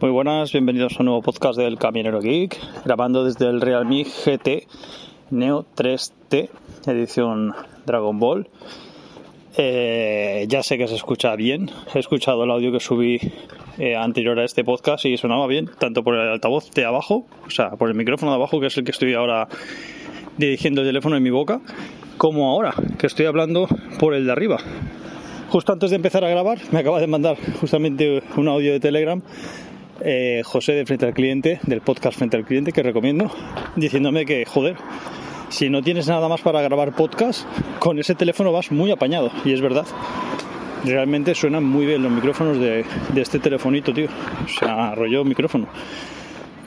[0.00, 4.68] Muy buenas, bienvenidos a un nuevo podcast del Caminero Geek, grabando desde el Realme GT
[5.30, 6.50] Neo 3T,
[6.86, 7.52] edición
[7.84, 8.48] Dragon Ball.
[9.56, 13.18] Eh, ya sé que se escucha bien, he escuchado el audio que subí
[13.78, 17.50] eh, anterior a este podcast y sonaba bien, tanto por el altavoz de abajo, o
[17.50, 19.48] sea, por el micrófono de abajo, que es el que estoy ahora
[20.36, 21.60] dirigiendo el teléfono en mi boca,
[22.18, 23.66] como ahora, que estoy hablando
[23.98, 24.58] por el de arriba.
[25.48, 29.22] Justo antes de empezar a grabar, me acaba de mandar justamente un audio de Telegram
[30.00, 33.30] eh, José de Frente al Cliente, del podcast Frente al Cliente, que recomiendo,
[33.76, 34.76] diciéndome que, joder,
[35.48, 37.46] si no tienes nada más para grabar podcast,
[37.78, 39.30] con ese teléfono vas muy apañado.
[39.44, 39.86] Y es verdad.
[40.84, 44.08] Realmente suenan muy bien los micrófonos de, de este telefonito, tío.
[44.44, 45.66] O sea, rollo micrófono.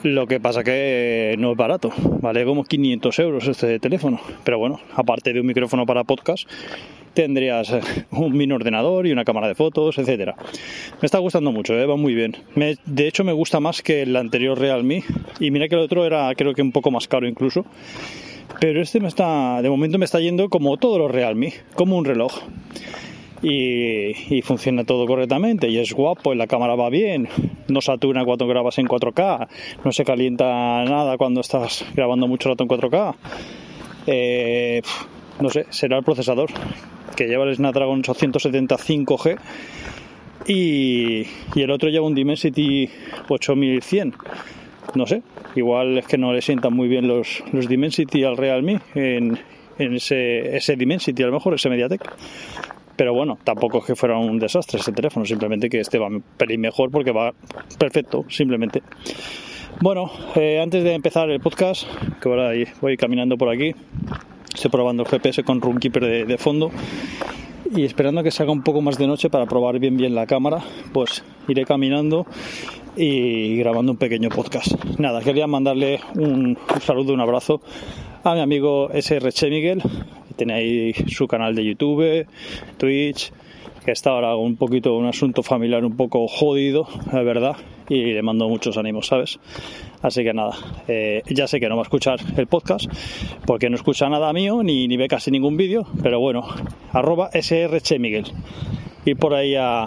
[0.02, 4.20] Lo que pasa que no es barato, vale como 500 euros este teléfono.
[4.42, 6.48] Pero bueno, aparte de un micrófono para podcast,
[7.14, 10.34] tendrías eh, un mini ordenador y una cámara de fotos, etcétera.
[11.00, 11.86] Me está gustando mucho, ¿eh?
[11.86, 12.36] va muy bien.
[12.54, 15.04] de hecho, me gusta más que el anterior Realme.
[15.40, 17.64] Y mira que el otro era, creo que un poco más caro incluso.
[18.60, 22.04] Pero este me está, de momento me está yendo como todos los Realme, como un
[22.04, 22.32] reloj.
[23.44, 27.28] Y, y, funciona todo correctamente y es guapo, y la cámara va bien,
[27.66, 29.48] no satura cuando grabas en 4K,
[29.84, 33.14] no se calienta nada cuando estás grabando mucho rato en 4K.
[34.06, 34.82] Eh,
[35.40, 36.50] no sé, será el procesador
[37.16, 39.38] que lleva el Snapdragon 875G
[40.46, 42.88] y, y el otro lleva un Dimensity
[43.28, 44.14] 8100.
[44.94, 45.22] No sé,
[45.54, 49.38] igual es que no le sientan muy bien los, los Dimensity al Realme en,
[49.78, 52.02] en ese, ese Dimensity, a lo mejor ese Mediatek.
[52.96, 56.22] Pero bueno, tampoco es que fuera un desastre ese teléfono, simplemente que este va un
[56.36, 57.32] pelín mejor porque va
[57.78, 58.82] perfecto, simplemente.
[59.80, 61.86] Bueno, eh, antes de empezar el podcast,
[62.20, 63.74] que ahora voy caminando por aquí,
[64.54, 66.70] estoy probando el GPS con Runkeeper de, de fondo
[67.74, 70.26] y esperando que se haga un poco más de noche para probar bien bien la
[70.26, 72.26] cámara, pues iré caminando
[72.96, 74.72] y grabando un pequeño podcast.
[74.98, 77.60] Nada, quería mandarle un, un saludo, un abrazo
[78.24, 79.82] a mi amigo SRC Miguel,
[80.28, 82.26] que tiene ahí su canal de YouTube,
[82.76, 83.32] Twitch,
[83.84, 87.56] que está ahora un poquito un asunto familiar un poco jodido, la verdad,
[87.88, 89.38] y le mando muchos ánimos, ¿sabes?
[90.02, 90.56] Así que nada,
[90.88, 92.86] eh, ya sé que no va a escuchar el podcast
[93.46, 96.44] porque no escucha nada mío ni, ni ve casi ningún vídeo, pero bueno,
[96.92, 98.26] arroba SRC Miguel.
[99.04, 99.82] Y por ahí a,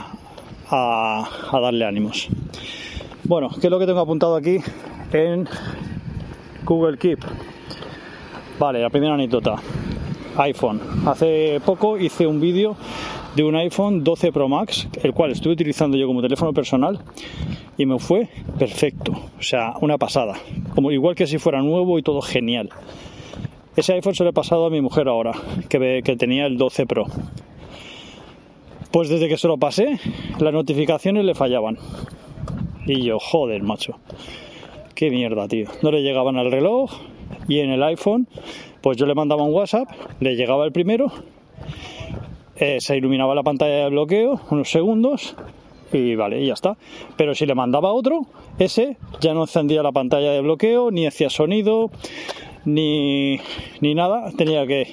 [0.70, 2.28] a, a darle ánimos.
[3.24, 4.58] Bueno, ¿qué es lo que tengo apuntado aquí
[5.14, 5.48] en
[6.66, 7.20] Google Keep?
[8.60, 9.56] Vale, la primera anécdota.
[10.38, 10.82] iPhone.
[11.06, 12.76] Hace poco hice un vídeo
[13.36, 17.00] de un iPhone 12 Pro Max, el cual estuve utilizando yo como teléfono personal
[17.78, 20.36] y me fue perfecto, o sea, una pasada,
[20.74, 22.70] como igual que si fuera nuevo y todo genial.
[23.76, 25.34] Ese iPhone se lo he pasado a mi mujer ahora,
[25.68, 27.08] que, que tenía el 12 Pro.
[28.92, 30.00] Pues desde que se lo pasé,
[30.40, 31.78] las notificaciones le fallaban.
[32.86, 34.00] Y yo, joder, macho.
[34.94, 35.68] Qué mierda, tío.
[35.82, 36.90] No le llegaban al reloj
[37.50, 38.30] y en el iPhone,
[38.80, 39.90] pues yo le mandaba un WhatsApp,
[40.22, 41.12] le llegaba el primero
[42.58, 45.36] eh, se iluminaba la pantalla de bloqueo unos segundos
[45.92, 46.78] y vale, ya está.
[47.16, 48.26] Pero si le mandaba otro,
[48.60, 51.92] ese ya no encendía la pantalla de bloqueo, ni hacía sonido,
[52.66, 53.40] ni,
[53.82, 54.32] ni nada.
[54.36, 54.88] Tenía que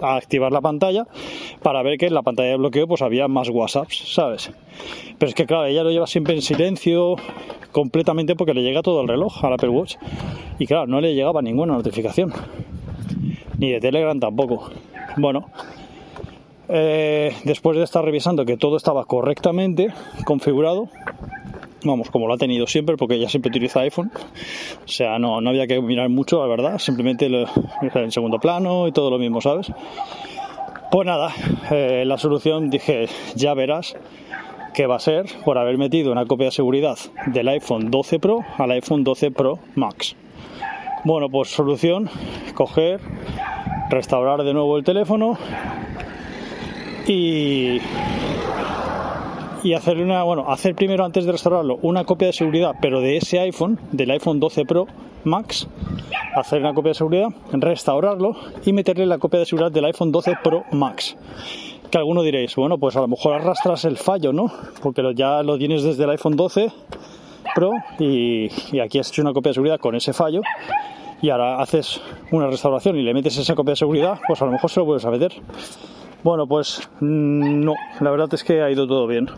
[0.00, 1.06] activar la pantalla
[1.62, 4.50] para ver que en la pantalla de bloqueo pues había más WhatsApps, ¿sabes?
[5.18, 7.16] Pero es que claro, ella lo lleva siempre en silencio
[7.72, 9.96] completamente porque le llega todo el reloj al Apple Watch.
[10.58, 12.32] Y claro, no le llegaba ninguna notificación.
[13.58, 14.70] Ni de Telegram tampoco.
[15.16, 15.46] Bueno,
[16.72, 19.92] eh, después de estar revisando que todo estaba correctamente
[20.24, 20.88] configurado,
[21.84, 24.12] vamos, como lo ha tenido siempre, porque ella siempre utiliza iPhone,
[24.84, 27.46] o sea, no, había que mirar mucho, la verdad, simplemente lo,
[27.94, 29.72] en segundo plano y todo lo mismo, ¿sabes?
[30.92, 31.32] Pues nada,
[31.70, 33.96] eh, la solución dije, ya verás,
[34.72, 36.96] que va a ser por haber metido una copia de seguridad
[37.26, 40.14] del iPhone 12 Pro al iPhone 12 Pro Max.
[41.04, 42.08] Bueno, pues solución,
[42.54, 43.00] coger,
[43.88, 45.38] restaurar de nuevo el teléfono
[47.06, 47.80] y
[49.62, 53.16] y hacerle una, bueno, hacer primero antes de restaurarlo una copia de seguridad, pero de
[53.16, 54.86] ese iPhone, del iPhone 12 Pro
[55.24, 55.68] Max,
[56.34, 60.38] hacer una copia de seguridad, restaurarlo y meterle la copia de seguridad del iPhone 12
[60.42, 61.16] Pro Max.
[61.90, 64.50] Que alguno diréis, bueno, pues a lo mejor arrastras el fallo, ¿no?
[64.82, 66.72] Porque ya lo tienes desde el iPhone 12
[67.54, 70.40] Pro y, y aquí has hecho una copia de seguridad con ese fallo
[71.20, 72.00] y ahora haces
[72.30, 74.86] una restauración y le metes esa copia de seguridad, pues a lo mejor se lo
[74.86, 75.32] puedes meter.
[76.22, 79.28] Bueno, pues mm, no, la verdad es que ha ido todo bien.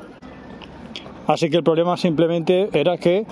[1.26, 3.24] Así que el problema simplemente era que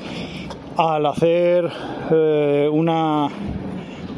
[0.77, 1.69] al hacer
[2.13, 3.29] eh, una,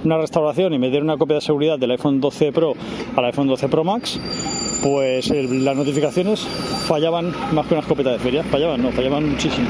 [0.05, 2.75] una restauración y meter una copia de seguridad del iPhone 12 Pro
[3.17, 4.21] al iPhone 12 Pro Max,
[4.83, 6.41] pues las notificaciones
[6.87, 9.67] fallaban más que una escopeta de fallaban, no, fallaban muchísimo.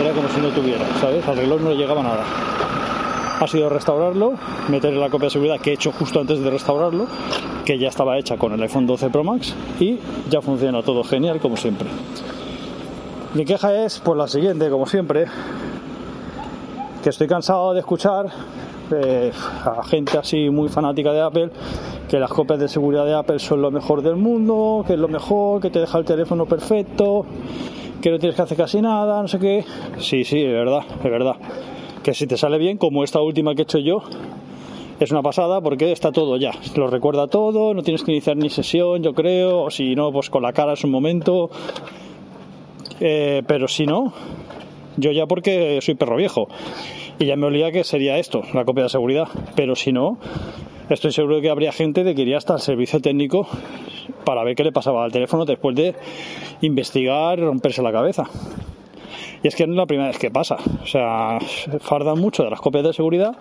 [0.00, 1.26] Era como si no tuviera, ¿sabes?
[1.28, 2.24] Al reloj no le llegaba nada.
[3.38, 4.34] Ha sido restaurarlo,
[4.68, 7.06] meter la copia de seguridad que he hecho justo antes de restaurarlo,
[7.64, 9.98] que ya estaba hecha con el iPhone 12 Pro Max y
[10.30, 11.88] ya funciona todo genial como siempre.
[13.34, 15.26] Mi queja es pues la siguiente, como siempre,
[17.02, 18.26] que estoy cansado de escuchar
[18.90, 19.32] eh,
[19.64, 21.50] a gente así muy fanática de Apple
[22.08, 25.08] que las copias de seguridad de Apple son lo mejor del mundo, que es lo
[25.08, 27.26] mejor, que te deja el teléfono perfecto,
[28.00, 29.64] que no tienes que hacer casi nada, no sé qué.
[29.98, 31.36] Sí, sí, es verdad, es verdad.
[32.06, 34.00] Que si te sale bien, como esta última que he hecho yo,
[35.00, 38.48] es una pasada porque está todo ya, lo recuerda todo, no tienes que iniciar ni
[38.48, 41.50] sesión, yo creo, o si no, pues con la cara es un momento,
[43.00, 44.12] eh, pero si no,
[44.96, 46.46] yo ya porque soy perro viejo
[47.18, 49.26] y ya me olía que sería esto, la copia de seguridad.
[49.56, 50.18] Pero si no,
[50.88, 53.48] estoy seguro que habría gente que iría hasta el servicio técnico
[54.24, 55.96] para ver qué le pasaba al teléfono después de
[56.60, 58.30] investigar romperse la cabeza.
[59.42, 60.56] Y es que no es la primera vez que pasa.
[60.82, 61.38] O sea,
[61.80, 63.36] fardan mucho de las copias de seguridad,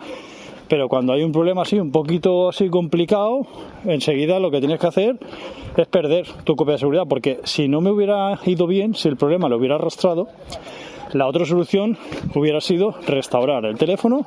[0.68, 3.46] pero cuando hay un problema así, un poquito así complicado,
[3.86, 5.18] enseguida lo que tienes que hacer
[5.78, 9.18] es perder tu copia de seguridad, porque si no me hubiera ido bien, si el
[9.18, 10.28] problema lo hubiera arrastrado,
[11.14, 11.98] la otra solución
[12.34, 14.26] hubiera sido restaurar el teléfono,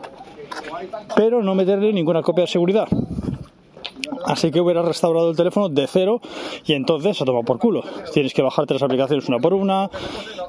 [1.17, 2.89] pero no meterle ninguna copia de seguridad.
[4.25, 6.21] Así que hubiera restaurado el teléfono de cero
[6.67, 7.83] y entonces se toma por culo.
[8.13, 9.91] Tienes que bajarte las aplicaciones una por una,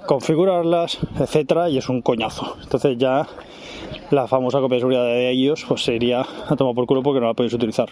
[0.06, 2.58] configurarlas, etcétera, y es un coñazo.
[2.62, 3.28] Entonces ya
[4.12, 7.28] la famosa copia de seguridad de ellos pues sería a tomar por culo porque no
[7.28, 7.90] la podéis utilizar.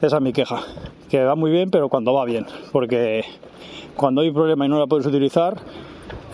[0.00, 0.62] Esa es mi queja.
[1.08, 2.46] Que va muy bien, pero cuando va bien.
[2.72, 3.24] Porque
[3.96, 5.56] cuando hay problema y no la puedes utilizar,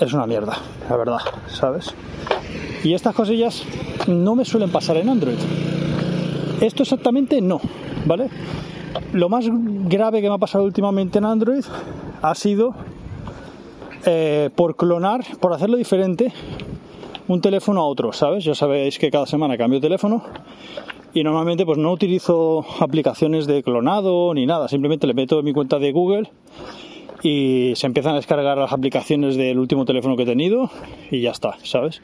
[0.00, 0.58] es una mierda,
[0.88, 1.94] la verdad, ¿sabes?
[2.82, 3.62] Y estas cosillas
[4.08, 5.38] no me suelen pasar en Android.
[6.60, 7.60] Esto exactamente no,
[8.06, 8.28] ¿vale?
[9.12, 11.64] Lo más grave que me ha pasado últimamente en Android
[12.20, 12.74] ha sido
[14.04, 16.32] eh, por clonar, por hacerlo diferente,
[17.28, 18.44] un teléfono a otro, ¿sabes?
[18.44, 20.22] Ya sabéis que cada semana cambio teléfono
[21.14, 25.78] y normalmente pues no utilizo aplicaciones de clonado ni nada, simplemente le meto mi cuenta
[25.78, 26.30] de Google
[27.22, 30.70] y se empiezan a descargar las aplicaciones del último teléfono que he tenido
[31.10, 32.00] y ya está, ¿sabes?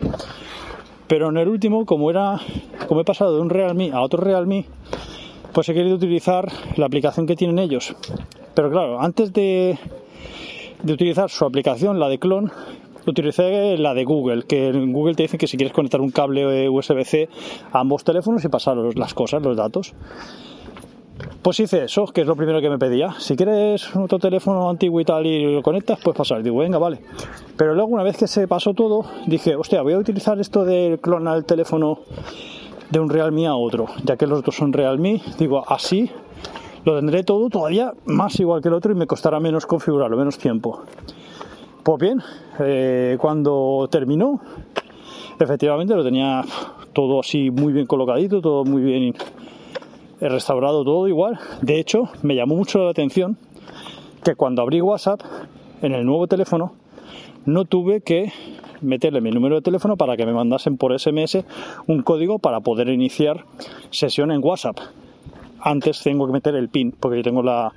[1.08, 2.38] Pero en el último, como era,
[2.86, 4.66] como he pasado de un Realme a otro Realme,
[5.52, 7.94] pues he querido utilizar la aplicación que tienen ellos.
[8.54, 9.78] Pero claro, antes de,
[10.82, 12.50] de utilizar su aplicación, la de clon,
[13.06, 16.68] utilicé la de Google, que en Google te dice que si quieres conectar un cable
[16.68, 17.28] USB-C
[17.72, 19.94] a ambos teléfonos y pasar las cosas, los datos.
[21.42, 23.14] Pues hice eso, que es lo primero que me pedía.
[23.18, 26.42] Si quieres otro teléfono antiguo y tal y lo conectas, pues pasar.
[26.42, 27.00] Digo, venga, vale.
[27.56, 30.98] Pero luego, una vez que se pasó todo, dije, hostia, voy a utilizar esto de
[31.02, 32.00] clonar el teléfono
[32.90, 35.20] de un Realme a otro, ya que los dos son Realme.
[35.38, 36.10] Digo, así
[36.84, 40.38] lo tendré todo todavía más igual que el otro y me costará menos configurarlo, menos
[40.38, 40.82] tiempo.
[41.82, 42.22] Pues bien,
[42.60, 44.40] eh, cuando terminó,
[45.38, 46.42] efectivamente lo tenía
[46.92, 49.14] todo así muy bien colocadito, todo muy bien
[50.20, 51.38] restaurado todo igual.
[51.62, 53.38] De hecho, me llamó mucho la atención
[54.24, 55.20] que cuando abrí WhatsApp
[55.82, 56.72] en el nuevo teléfono
[57.46, 58.32] no tuve que
[58.80, 61.44] meterle mi número de teléfono para que me mandasen por SMS
[61.86, 63.44] un código para poder iniciar
[63.90, 64.78] sesión en WhatsApp.
[65.60, 67.72] Antes tengo que meter el PIN porque yo tengo la,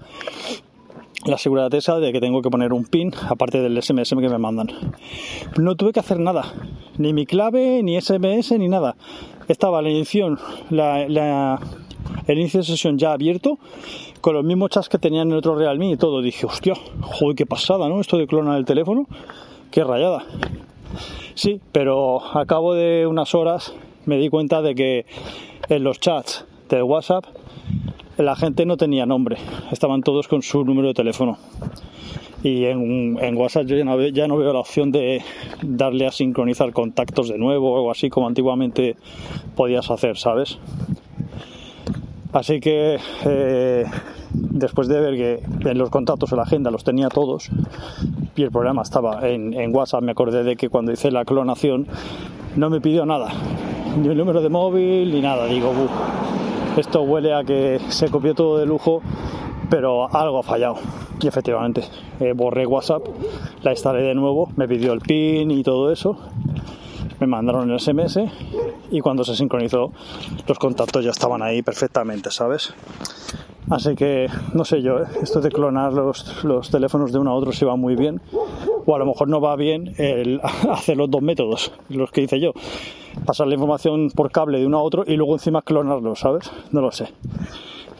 [1.25, 4.38] la seguridad esa de que tengo que poner un PIN aparte del SMS que me
[4.38, 4.67] mandan.
[5.60, 6.53] No tuve que hacer nada,
[6.98, 8.96] ni mi clave, ni SMS, ni nada.
[9.48, 10.38] Estaba la inicio,
[10.70, 13.60] el inicio de sesión ya abierto,
[14.22, 16.22] con los mismos chats que tenían en el otro Realme y todo.
[16.22, 18.01] Dije, hostia, joder, qué pasada, ¿no?
[18.01, 19.08] Esto de clonar el teléfono,
[19.70, 20.24] qué rayada.
[21.36, 23.74] Sí, pero a cabo de unas horas
[24.05, 25.05] me di cuenta de que
[25.69, 27.25] en los chats de WhatsApp
[28.17, 29.38] la gente no tenía nombre,
[29.71, 31.38] estaban todos con su número de teléfono.
[32.43, 35.21] y en, WhatsApp yo ya no, veo, ya no, veo, la opción de
[35.62, 38.95] darle a sincronizar contactos de nuevo o algo así como antiguamente
[39.55, 40.57] podías hacer, ¿sabes?
[42.33, 43.86] Así que eh,
[44.34, 47.50] después de ver que en los contactos en la agenda los tenía todos
[48.36, 51.88] y el problema estaba en, WhatsApp, me acordé de que cuando hice la clonación
[52.56, 53.30] no me pidió nada,
[54.02, 55.46] ni el número de móvil ni nada.
[55.46, 55.72] Digo,
[56.78, 59.02] esto huele a que se copió todo de lujo,
[59.70, 60.76] pero algo ha fallado.
[61.22, 61.84] Y efectivamente,
[62.20, 63.04] eh, borré WhatsApp,
[63.62, 66.18] la instalé de nuevo, me pidió el PIN y todo eso,
[67.22, 68.20] me mandaron el SMS
[68.90, 69.92] y cuando se sincronizó
[70.48, 72.74] los contactos ya estaban ahí perfectamente, ¿sabes?
[73.70, 75.06] Así que no sé yo, ¿eh?
[75.22, 78.20] esto de clonar los, los, teléfonos de uno a otro si va muy bien,
[78.86, 82.40] o a lo mejor no va bien el hacer los dos métodos, los que hice
[82.40, 82.54] yo,
[83.25, 86.51] pasar la información por cable de uno a otro y luego encima clonarlo, ¿sabes?
[86.72, 87.08] No lo sé.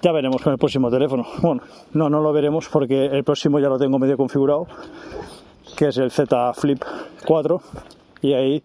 [0.02, 1.28] Ya veremos con el próximo teléfono.
[1.44, 1.62] Bueno,
[1.94, 4.66] no, no lo veremos porque el próximo ya lo tengo medio configurado,
[5.78, 6.84] que es el Z Flip
[7.28, 7.62] 4,
[8.22, 8.64] y ahí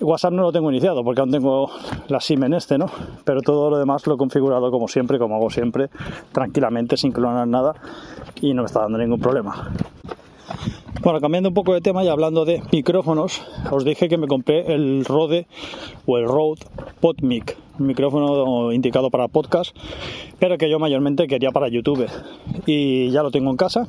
[0.00, 1.70] WhatsApp no lo tengo iniciado porque aún tengo
[2.08, 2.86] la SIM en este, ¿no?
[3.24, 5.88] Pero todo lo demás lo he configurado como siempre, como hago siempre,
[6.32, 7.74] tranquilamente, sin clonar nada
[8.40, 9.70] y no me está dando ningún problema.
[11.02, 14.72] Bueno, cambiando un poco de tema y hablando de micrófonos, os dije que me compré
[14.72, 15.46] el Rode
[16.06, 16.64] o el Rode
[17.00, 19.76] PodMic, un micrófono indicado para podcast,
[20.38, 22.06] pero que yo mayormente quería para YouTube.
[22.64, 23.86] Y ya lo tengo en casa.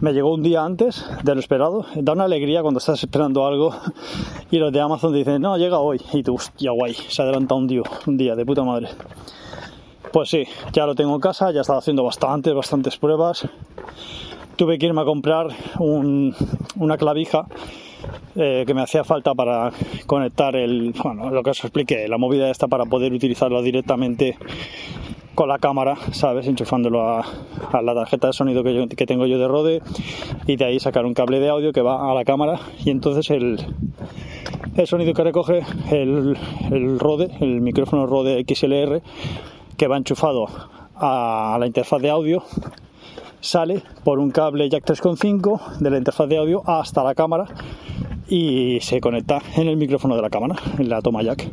[0.00, 1.84] Me llegó un día antes de lo esperado.
[1.94, 3.74] Da una alegría cuando estás esperando algo
[4.50, 6.00] y los de Amazon dicen, no, llega hoy.
[6.12, 8.88] Y tú, hostia, guay, se adelanta un día, un día de puta madre.
[10.12, 13.48] Pues sí, ya lo tengo en casa, ya he estado haciendo bastantes, bastantes pruebas
[14.60, 16.34] tuve que irme a comprar un,
[16.76, 17.46] una clavija
[18.36, 19.72] eh, que me hacía falta para
[20.04, 24.36] conectar el, bueno, lo que os expliqué, la movida esta para poder utilizarlo directamente
[25.34, 26.46] con la cámara, ¿sabes?
[26.46, 27.24] Enchufándolo a,
[27.82, 29.82] la tarjeta de sonido que, que, tengo yo de Rode
[30.46, 33.30] y de ahí sacar un cable de audio que va a la cámara y entonces
[33.30, 33.58] el,
[34.76, 36.36] el sonido que recoge el,
[36.70, 39.02] el Rode, el micrófono Rode XLR
[39.76, 40.46] que va enchufado
[40.94, 42.42] a la interfaz de audio
[43.40, 47.46] sale por un cable jack 3.5 de la interfaz de audio hasta la cámara
[48.28, 51.50] y se conecta en el micrófono de la cámara, en la toma jack.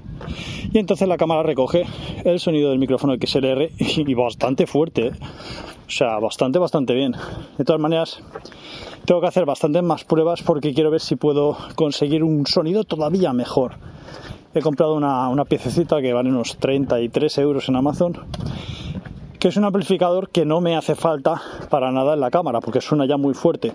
[0.72, 1.86] Y entonces la cámara recoge
[2.24, 5.12] el sonido del micrófono XLR y bastante fuerte, ¿eh?
[5.88, 7.14] o sea, bastante, bastante bien.
[7.58, 8.22] De todas maneras,
[9.06, 13.34] tengo que hacer bastantes más pruebas porque quiero ver si puedo conseguir un sonido todavía
[13.34, 13.74] mejor.
[14.54, 18.18] He comprado una, una piececita que vale unos 33 euros en Amazon
[19.40, 22.82] que es un amplificador que no me hace falta para nada en la cámara porque
[22.82, 23.74] suena ya muy fuerte.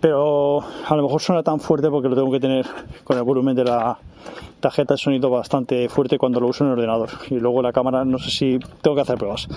[0.00, 2.66] Pero a lo mejor suena tan fuerte porque lo tengo que tener
[3.04, 3.98] con el volumen de la
[4.60, 7.10] tarjeta de sonido bastante fuerte cuando lo uso en el ordenador.
[7.30, 9.48] Y luego la cámara no sé si tengo que hacer pruebas.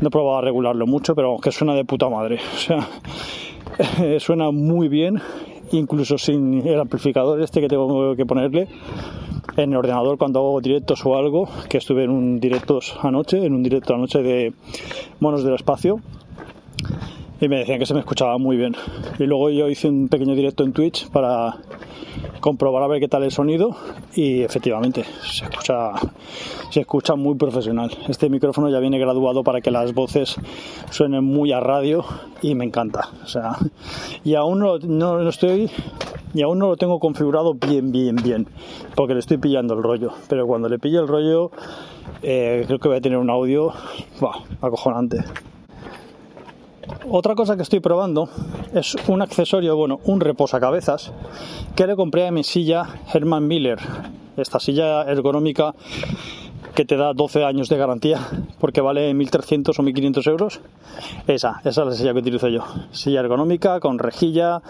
[0.00, 2.40] No he probado a regularlo mucho pero que suena de puta madre.
[2.54, 2.88] O sea
[4.20, 5.20] suena muy bien
[5.72, 8.68] incluso sin el amplificador este que tengo que ponerle
[9.56, 13.54] en el ordenador cuando hago directos o algo, que estuve en un directos anoche, en
[13.54, 14.52] un directo anoche de
[15.20, 16.00] Monos del Espacio,
[17.40, 18.74] y me decían que se me escuchaba muy bien.
[19.18, 21.56] Y luego yo hice un pequeño directo en Twitch para
[22.42, 23.74] comprobar a ver qué tal el sonido
[24.14, 25.92] y efectivamente se escucha
[26.70, 27.90] se escucha muy profesional.
[28.08, 30.36] Este micrófono ya viene graduado para que las voces
[30.90, 32.04] suenen muy a radio
[32.42, 33.08] y me encanta.
[33.22, 33.56] O sea,
[34.24, 35.70] y aún no, no, no estoy
[36.34, 38.46] y aún no lo tengo configurado bien, bien, bien,
[38.94, 40.12] porque le estoy pillando el rollo.
[40.28, 41.50] Pero cuando le pille el rollo,
[42.22, 43.72] eh, creo que voy a tener un audio
[44.20, 45.18] bah, acojonante.
[47.10, 48.28] Otra cosa que estoy probando
[48.72, 51.12] es un accesorio, bueno, un reposacabezas
[51.74, 53.78] que le compré a mi silla Herman Miller.
[54.36, 55.74] Esta silla ergonómica
[56.74, 58.20] que te da 12 años de garantía
[58.58, 60.60] porque vale 1.300 o 1.500 euros.
[61.26, 62.64] Esa, esa es la silla que utilizo yo.
[62.92, 64.62] Silla ergonómica con rejilla,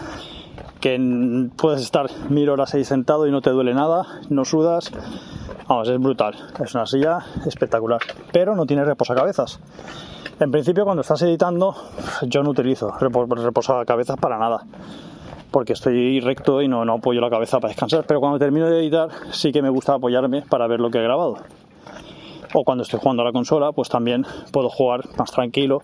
[0.81, 4.91] que puedes estar mil horas ahí sentado y no te duele nada, no sudas.
[5.73, 6.35] Vamos, es brutal.
[6.63, 7.99] Es una silla espectacular.
[8.31, 9.59] Pero no tiene reposacabezas.
[10.39, 11.75] En principio, cuando estás editando,
[12.27, 14.67] yo no utilizo reposacabezas para nada.
[15.49, 18.05] Porque estoy recto y no, apoyo la cabeza para descansar.
[18.07, 21.03] Pero cuando termino de editar, sí que me gusta apoyarme para ver lo que he
[21.03, 21.37] grabado
[22.55, 25.81] o cuando estoy jugando a la consola, pues también puedo jugar más tranquilo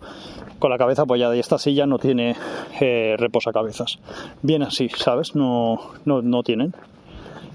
[0.59, 2.35] con la cabeza apoyada y esta silla no tiene
[2.79, 3.97] eh, reposacabezas.
[4.43, 5.35] Bien así, ¿sabes?
[5.35, 6.75] No, no, no tienen.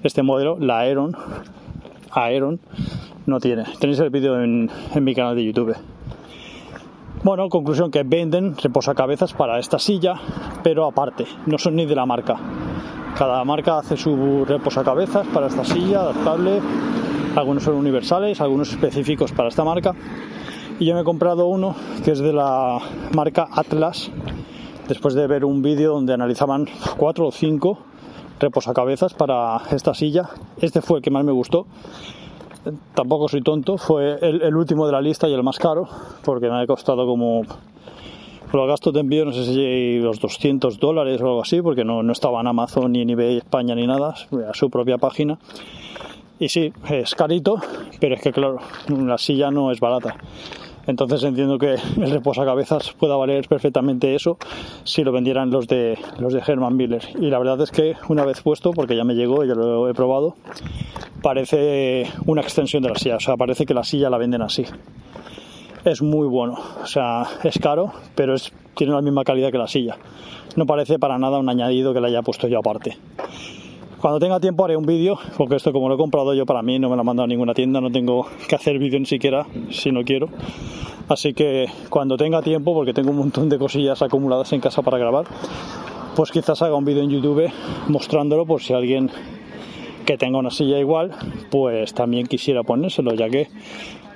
[0.03, 1.17] Este modelo, la Aeron,
[2.15, 2.61] Aeron,
[3.27, 3.65] no tiene.
[3.79, 5.77] Tenéis el vídeo en, en mi canal de YouTube.
[7.23, 10.15] Bueno, conclusión que venden reposacabezas para esta silla,
[10.63, 12.37] pero aparte, no son ni de la marca.
[13.17, 16.61] Cada marca hace su reposacabezas para esta silla, adaptable.
[17.37, 19.95] Algunos son universales, algunos específicos para esta marca.
[20.79, 22.79] Y yo me he comprado uno que es de la
[23.15, 24.11] marca Atlas,
[24.89, 26.67] después de ver un vídeo donde analizaban
[26.97, 27.79] cuatro o cinco
[28.41, 30.29] reposacabezas para esta silla.
[30.61, 31.67] Este fue el que más me gustó.
[32.95, 35.87] Tampoco soy tonto, fue el, último de la lista y el más caro,
[36.25, 37.43] porque me ha costado como
[38.53, 42.03] los gastos de envío, no sé si los 200 dólares o algo así, porque no,
[42.03, 44.15] no estaba en Amazon ni en eBay España ni nada,
[44.49, 45.39] a su propia página.
[46.39, 47.57] Y sí, es carito,
[48.01, 50.17] pero es que claro, la silla no es barata.
[50.87, 54.39] Entonces entiendo que el reposacabezas pueda valer perfectamente eso
[54.85, 57.03] si lo vendieran los de los de Herman Miller.
[57.21, 59.95] Y la verdad es que una vez puesto, porque ya me llegó, ya lo he
[59.95, 60.37] probado,
[61.23, 63.17] parece una extensión de la silla.
[63.17, 64.65] O sea, parece que la silla la venden así.
[65.85, 66.59] Es muy bueno.
[66.83, 69.97] O sea, es caro, pero es, tiene la misma calidad que la silla.
[70.57, 72.97] No parece para nada un añadido que le haya puesto yo aparte.
[74.05, 76.79] Cuando tenga tiempo haré un vídeo, porque esto como lo he comprado yo para mí,
[76.79, 79.93] no me lo ha mandado ninguna tienda, no tengo que hacer vídeo ni siquiera si
[79.93, 80.29] no quiero.
[81.09, 84.99] Así que cuando tenga tiempo, porque tengo un montón de cosillas acumuladas en casa para
[84.99, 85.25] grabar,
[86.17, 87.51] pues quizás haga un vídeo en YouTube
[87.89, 89.09] mostrándolo por si alguien
[90.05, 91.13] que tenga una silla igual,
[91.51, 93.49] pues también quisiera ponérselo, ya que,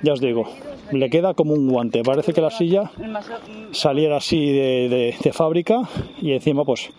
[0.03, 0.49] ya os digo,
[0.91, 2.03] le queda como un guante.
[2.03, 2.91] Parece que la silla
[3.71, 5.81] saliera así de, fábrica
[6.21, 6.89] y encima, pues,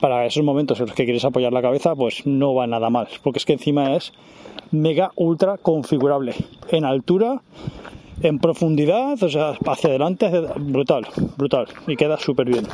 [0.00, 3.08] para esos momentos en los que quieres apoyar la cabeza, pues no va nada mal,
[3.22, 4.12] porque es que encima es
[4.70, 6.34] mega ultra configurable
[6.70, 7.42] en altura,
[8.22, 12.66] en profundidad, o sea, hacia adelante, brutal, brutal y queda súper bien.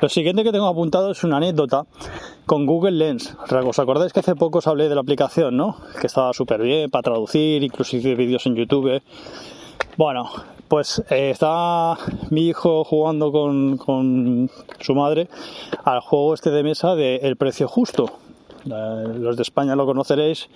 [0.00, 1.86] Lo siguiente que tengo apuntado es una anécdota
[2.46, 3.36] con Google Lens.
[3.66, 5.76] ¿Os acordáis que hace poco os hablé de la aplicación, no?
[6.00, 9.00] Que estaba súper bien para traducir, inclusive vídeos en YouTube.
[9.96, 10.30] Bueno,
[10.68, 11.96] pues eh, está
[12.30, 15.28] mi hijo jugando con, su madre
[15.84, 18.10] al juego este de mesa de El Precio Justo.
[18.64, 20.48] los de España lo conoceréis,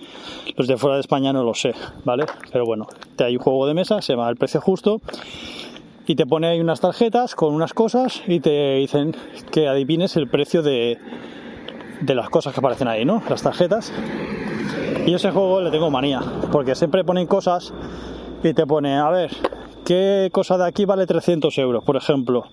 [0.57, 2.25] los de fuera de España no lo sé, ¿vale?
[2.51, 4.99] Pero bueno, hay un juego de mesa, se llama El Precio Justo
[6.09, 9.15] y te pone ahí unas tarjetas con unas cosas y te dicen
[9.51, 10.97] que adivines el precio de,
[12.01, 13.21] de las cosas que aparecen ahí, ¿no?
[13.29, 13.93] Las tarjetas.
[15.05, 16.19] Y ese juego le tengo manía,
[16.51, 17.71] porque siempre ponen cosas
[18.43, 19.29] y te pone, a ver,
[19.85, 22.45] ¿qué cosa de aquí vale 300 euros, por ejemplo?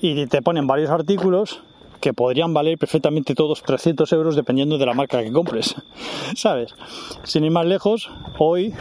[0.00, 1.60] Y te ponen varios artículos
[2.00, 5.74] que podrían valer perfectamente todos 300 euros dependiendo de la marca que compres,
[6.36, 6.76] ¿sabes?
[7.24, 8.72] Sin ir más lejos, hoy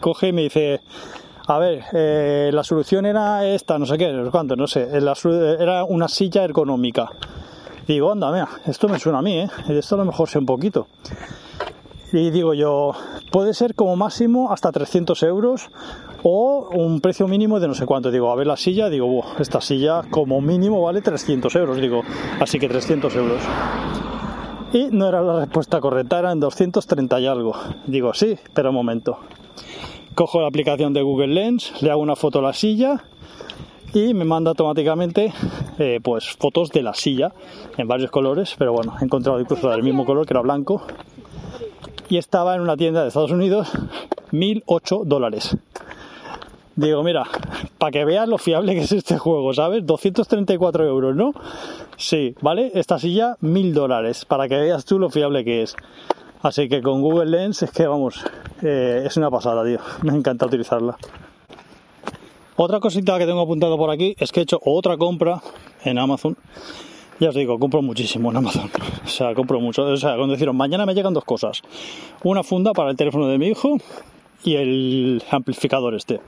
[0.00, 0.82] coge y me dice,
[1.46, 4.88] a ver, eh, la solución era esta, no sé qué, no sé cuánto, no sé,
[4.92, 7.10] era una silla ergonómica.
[7.86, 9.48] digo, anda, mira, esto me suena a mí, ¿eh?
[9.68, 10.86] Esto a lo mejor sé un poquito.
[12.12, 12.92] Y digo yo,
[13.30, 15.70] puede ser como máximo hasta 300 euros
[16.22, 18.10] o un precio mínimo de no sé cuánto.
[18.10, 22.02] Digo, a ver la silla, digo, esta silla como mínimo vale 300 euros, digo,
[22.38, 23.42] así que 300 euros.
[24.72, 27.54] Y no era la respuesta correcta, eran 230 y algo.
[27.86, 29.18] Digo, sí, pero un momento
[30.14, 33.04] cojo la aplicación de Google Lens, le hago una foto a la silla
[33.94, 35.32] y me manda automáticamente
[35.78, 37.32] eh, pues fotos de la silla
[37.76, 40.82] en varios colores, pero bueno, he encontrado incluso del mismo color que era blanco
[42.08, 43.70] y estaba en una tienda de Estados Unidos
[44.30, 45.56] 1008 dólares.
[46.74, 47.24] Digo, mira,
[47.76, 49.84] para que veas lo fiable que es este juego, ¿sabes?
[49.84, 51.32] 234 euros, ¿no?
[51.98, 52.72] Sí, ¿vale?
[52.74, 55.76] Esta silla, 1000 dólares, para que veas tú lo fiable que es.
[56.42, 58.24] Así que con Google Lens es que vamos,
[58.62, 59.78] eh, es una pasada, tío.
[60.02, 60.96] Me encanta utilizarla.
[62.56, 65.40] Otra cosita que tengo apuntado por aquí es que he hecho otra compra
[65.84, 66.36] en Amazon.
[67.20, 68.70] Ya os digo, compro muchísimo en Amazon.
[69.04, 69.84] O sea, compro mucho.
[69.84, 71.62] O sea, cuando decieron, mañana me llegan dos cosas.
[72.24, 73.78] Una funda para el teléfono de mi hijo
[74.44, 76.20] y el amplificador este.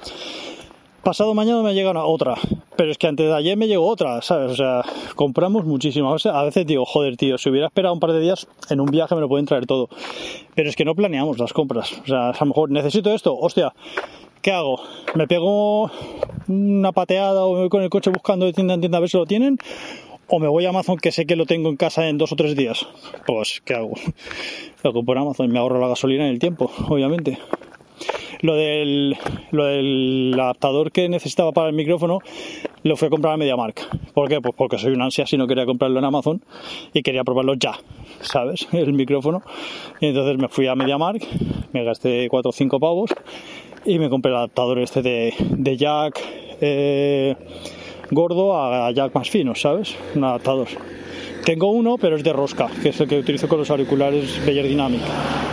[1.04, 2.34] Pasado mañana me llega otra,
[2.76, 4.52] pero es que antes de ayer me llegó otra, ¿sabes?
[4.52, 4.82] O sea,
[5.14, 6.16] compramos muchísimo.
[6.24, 9.14] a veces digo, joder, tío, si hubiera esperado un par de días, en un viaje
[9.14, 9.90] me lo pueden traer todo.
[10.54, 11.92] Pero es que no planeamos las compras.
[12.04, 13.74] O sea, a lo mejor necesito esto, hostia,
[14.40, 14.80] ¿qué hago?
[15.14, 15.90] ¿Me pego
[16.48, 19.10] una pateada o me voy con el coche buscando de tienda en tienda a ver
[19.10, 19.58] si lo tienen?
[20.28, 22.36] ¿O me voy a Amazon que sé que lo tengo en casa en dos o
[22.36, 22.86] tres días?
[23.26, 23.92] Pues, ¿qué hago?
[24.82, 27.38] Lo compro en Amazon, me ahorro la gasolina y el tiempo, obviamente.
[28.44, 29.16] Lo del,
[29.52, 32.18] lo del adaptador que necesitaba para el micrófono
[32.82, 34.12] lo fui a comprar a MediaMark.
[34.12, 34.42] ¿Por qué?
[34.42, 36.42] Pues porque soy un ansia si no quería comprarlo en Amazon
[36.92, 37.72] y quería probarlo ya,
[38.20, 38.68] ¿sabes?
[38.72, 39.42] El micrófono.
[39.98, 41.26] Y entonces me fui a MediaMark,
[41.72, 43.10] me gasté 4 o 5 pavos
[43.86, 46.20] y me compré el adaptador este de, de jack
[46.60, 47.36] eh,
[48.10, 49.96] gordo a jack más fino, ¿sabes?
[50.14, 50.68] Un adaptador.
[51.44, 54.66] Tengo uno, pero es de rosca, que es el que utilizo con los auriculares Beyer
[54.66, 55.02] Dynamic.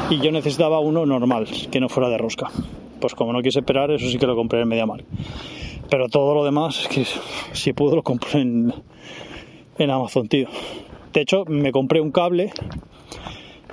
[0.10, 2.50] Y yo necesitaba uno normal, que no fuera de rosca.
[3.02, 5.06] Pues como no quise esperar, eso sí que lo compré en MediaMarkt.
[5.90, 6.88] Pero todo lo demás,
[7.52, 8.74] si puedo lo compré en,
[9.78, 10.48] en Amazon, tío.
[11.12, 12.54] De hecho, me compré un cable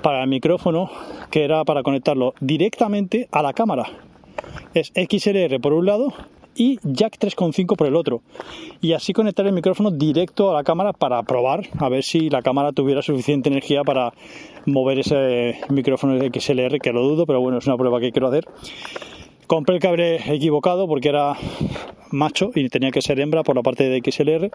[0.01, 0.89] para el micrófono
[1.31, 3.85] que era para conectarlo directamente a la cámara.
[4.73, 6.13] Es XLR por un lado
[6.59, 8.21] y jack 3.5 por el otro.
[8.81, 12.41] Y así conectar el micrófono directo a la cámara para probar a ver si la
[12.41, 14.13] cámara tuviera suficiente energía para
[14.65, 18.27] mover ese micrófono de XLR, que lo dudo, pero bueno, es una prueba que quiero
[18.27, 18.45] hacer.
[19.47, 21.35] Compré el cable equivocado porque era
[22.11, 24.51] macho y tenía que ser hembra por la parte de XLR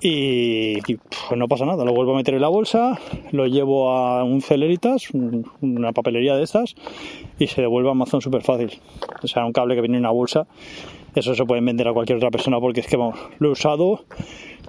[0.00, 2.98] y, pues no pasa nada, lo vuelvo a meter en la bolsa,
[3.32, 6.74] lo llevo a un Celeritas, una papelería de estas,
[7.38, 8.78] y se devuelve a Amazon súper fácil.
[9.22, 10.46] O sea, un cable que viene en una bolsa,
[11.16, 14.04] eso se puede vender a cualquier otra persona porque es que vamos, lo he usado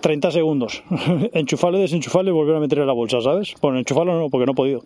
[0.01, 0.83] 30 segundos,
[1.33, 3.53] enchufarlo, desenchufarlo y volver a meter en la bolsa, ¿sabes?
[3.61, 4.83] Bueno, enchufarlo no, porque no he podido.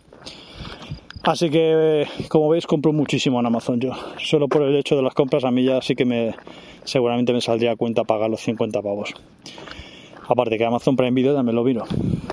[1.24, 3.92] Así que, como veis, compro muchísimo en Amazon yo.
[4.18, 6.34] Solo por el hecho de las compras a mí ya sí que me
[6.84, 9.14] seguramente me saldría a cuenta pagar los 50 pavos.
[10.28, 11.84] Aparte que Amazon Prime Video también lo vino.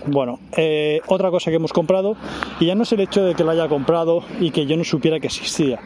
[0.06, 2.16] Bueno, eh, otra cosa que hemos comprado,
[2.60, 4.84] y ya no es el hecho de que lo haya comprado y que yo no
[4.84, 5.80] supiera que existía,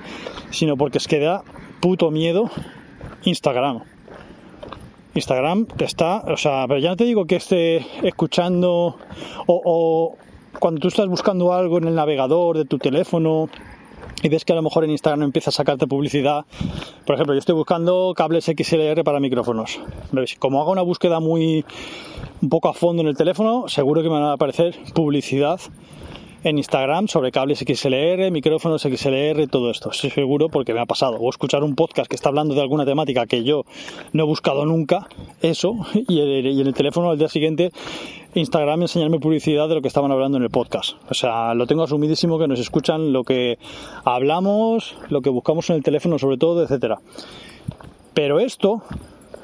[0.50, 1.42] sino porque es que da
[1.80, 2.50] puto miedo
[3.24, 3.82] Instagram.
[5.14, 8.96] Instagram te está, o sea, pero ya no te digo que esté escuchando
[9.46, 10.16] o, o
[10.58, 13.48] cuando tú estás buscando algo en el navegador de tu teléfono
[14.22, 16.44] y ves que a lo mejor en Instagram empieza a sacarte publicidad.
[17.04, 19.80] Por ejemplo, yo estoy buscando cables XLR para micrófonos.
[20.38, 21.64] Como hago una búsqueda muy
[22.40, 25.60] un poco a fondo en el teléfono, seguro que me va a aparecer publicidad
[26.44, 29.90] en Instagram sobre cables XLR, micrófonos XLR, todo esto.
[29.90, 31.18] Estoy seguro porque me ha pasado.
[31.20, 33.64] O escuchar un podcast que está hablando de alguna temática que yo
[34.12, 35.08] no he buscado nunca,
[35.40, 37.70] eso, y, en el teléfono al día siguiente
[38.34, 40.96] Instagram enseñarme publicidad de lo que estaban hablando en el podcast.
[41.10, 43.58] O sea, lo tengo asumidísimo que nos escuchan lo que
[44.04, 46.98] hablamos, lo que buscamos en el teléfono sobre todo, etcétera.
[48.14, 48.82] Pero esto,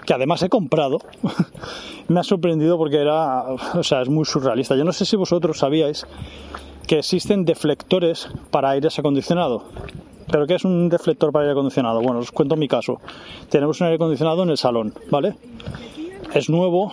[0.06, 0.98] que además he comprado,
[2.08, 3.42] me ha sorprendido porque era,
[3.74, 4.74] o sea, es muy surrealista.
[4.74, 6.06] Yo no sé si vosotros sabíais
[6.88, 9.62] que existen deflectores para aires acondicionado.
[10.30, 12.00] ¿Pero qué es un deflector para aire acondicionado?
[12.00, 13.00] Bueno, os cuento mi caso.
[13.50, 15.34] Tenemos un aire acondicionado en el salón, ¿vale?
[16.34, 16.92] Es nuevo,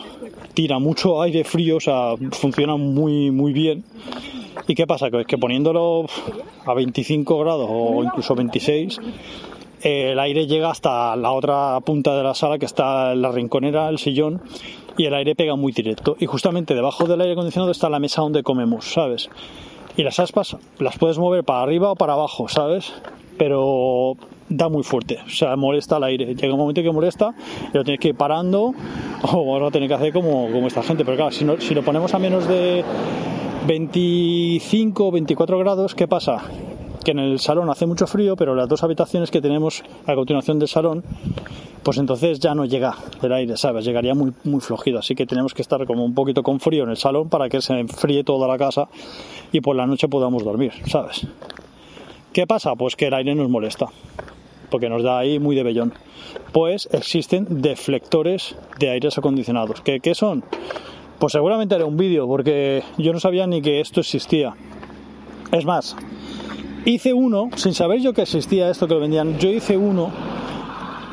[0.53, 3.83] tira mucho aire frío, o sea, funciona muy, muy bien.
[4.67, 5.09] ¿Y qué pasa?
[5.09, 6.05] Que, que poniéndolo
[6.65, 8.99] a 25 grados o incluso 26,
[9.81, 13.99] el aire llega hasta la otra punta de la sala que está la rinconera, el
[13.99, 14.41] sillón,
[14.97, 16.17] y el aire pega muy directo.
[16.19, 19.29] Y justamente debajo del aire acondicionado está la mesa donde comemos, ¿sabes?
[19.97, 22.93] Y las aspas las puedes mover para arriba o para abajo, ¿sabes?
[23.37, 24.13] Pero
[24.49, 26.35] da muy fuerte, o sea, molesta el aire.
[26.35, 27.33] Llega un momento que molesta
[27.73, 28.73] y lo tienes que ir parando
[29.23, 31.05] o lo tienes que hacer como, como esta gente.
[31.05, 32.83] Pero claro, si, si lo ponemos a menos de
[33.67, 36.43] 25 o 24 grados, ¿qué pasa?
[37.03, 40.59] Que en el salón hace mucho frío, pero las dos habitaciones que tenemos a continuación
[40.59, 41.03] del salón,
[41.85, 43.85] pues entonces ya no llega el aire, ¿sabes?
[43.85, 44.97] Llegaría muy, muy flojito.
[44.97, 47.61] Así que tenemos que estar como un poquito con frío en el salón para que
[47.61, 48.87] se enfríe toda la casa
[49.51, 51.27] y por la noche podamos dormir, ¿sabes?
[52.33, 52.73] ¿Qué pasa?
[52.73, 53.85] Pues que el aire nos molesta,
[54.71, 55.93] porque nos da ahí muy de vellón.
[56.51, 59.81] Pues existen deflectores de aires acondicionados.
[59.81, 60.43] ¿Qué, qué son?
[61.19, 64.55] Pues seguramente haré un vídeo, porque yo no sabía ni que esto existía.
[65.51, 65.95] Es más,
[66.83, 70.34] hice uno, sin saber yo que existía esto que lo vendían, yo hice uno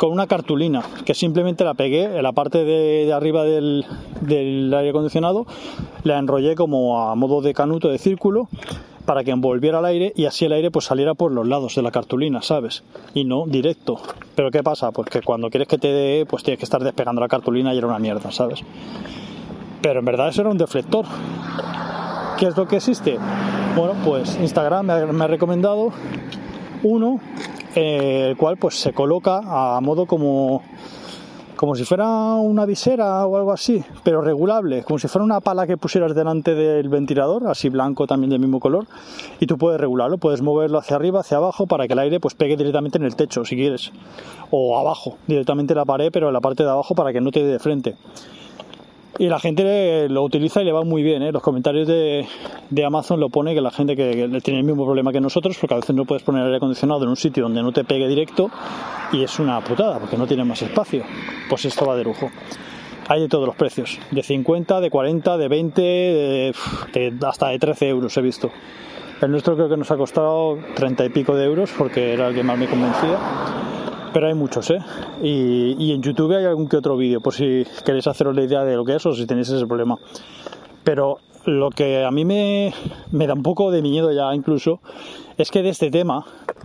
[0.02, 3.84] con una cartulina que simplemente la pegué en la parte de, arriba del,
[4.28, 5.46] aire acondicionado,
[6.02, 8.48] la enrollé como a modo de canuto de círculo
[9.04, 11.82] para que envolviera el aire y así el aire pues saliera por los lados de
[11.82, 12.82] la cartulina, ¿sabes?
[13.14, 14.00] Y no directo.
[14.34, 14.90] Pero ¿qué pasa?
[14.90, 17.78] Pues que cuando quieres que te dé, pues tienes que estar despegando la cartulina y
[17.78, 18.58] era una mierda, ¿sabes?
[19.82, 21.06] Pero en verdad eso era un deflector.
[22.40, 23.20] ¿Qué es lo que existe?
[23.76, 25.92] Bueno, pues Instagram me ha recomendado
[26.82, 27.20] uno
[27.74, 30.62] eh, el cual pues se coloca a modo como
[31.62, 35.64] como si fuera una visera o algo así, pero regulable, como si fuera una pala
[35.64, 38.86] que pusieras delante del ventilador, así blanco también del mismo color,
[39.38, 42.34] y tú puedes regularlo, puedes moverlo hacia arriba, hacia abajo, para que el aire pues
[42.34, 43.92] pegue directamente en el techo, si quieres,
[44.50, 47.30] o abajo, directamente en la pared, pero en la parte de abajo para que no
[47.30, 47.94] te dé de frente
[49.22, 51.22] y la gente lo utiliza y le va muy bien.
[51.22, 51.30] ¿eh?
[51.30, 52.26] Los comentarios de,
[52.84, 55.76] Amazon lo pone que la gente que, tiene el mismo problema que nosotros, porque a
[55.76, 58.50] veces no puedes poner aire acondicionado en un sitio donde no te pegue directo
[59.12, 61.04] y es una putada porque no tiene más espacio.
[61.48, 62.32] Pues esto va de lujo.
[63.06, 66.52] Hay de todos los precios, de 50, de 40, de 20,
[67.24, 68.50] hasta de 13 euros he visto.
[69.20, 72.34] El nuestro creo que nos ha costado 30 y pico de euros porque era el
[72.34, 73.18] que más me convencía
[74.12, 74.78] pero hay muchos, ¿eh?
[75.22, 78.76] Y, en YouTube hay algún que otro vídeo, por si queréis haceros la idea de
[78.76, 79.98] lo que es o si tenéis ese problema.
[80.84, 82.72] Pero lo que a mí me,
[83.10, 84.80] me da un poco de miedo ya incluso
[85.36, 86.24] es que de este tema,